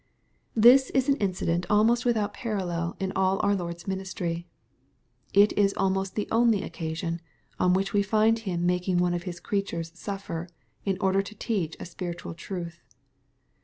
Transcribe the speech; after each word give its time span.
This 0.55 0.89
is 0.95 1.07
an 1.09 1.15
incident 1.17 1.67
alniost 1.69 2.05
without 2.05 2.33
parallel 2.33 2.97
in 2.99 3.11
all 3.15 3.39
our 3.43 3.53
Lord's 3.55 3.85
ministry. 3.85 4.47
(It 5.45 5.53
is 5.55 5.75
almost 5.77 6.15
the 6.15 6.27
only 6.31 6.63
occasion 6.63 7.21
on 7.59 7.75
which 7.75 7.93
we 7.93 8.01
find 8.01 8.39
Him 8.39 8.65
making 8.65 8.97
one 8.97 9.13
of 9.13 9.23
His 9.29 9.39
creatures 9.39 9.91
suffer, 9.93 10.47
in 10.85 10.97
order 10.99 11.21
to 11.21 11.35
teach 11.35 11.75
a 11.79 11.85
spiritual 11.85 12.33
truth.' 12.33 12.79